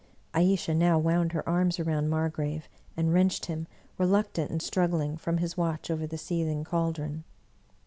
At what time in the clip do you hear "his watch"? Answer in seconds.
5.37-5.91